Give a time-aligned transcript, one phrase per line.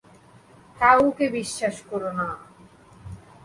[0.77, 2.27] কাউকে বিশ্বাস কর না!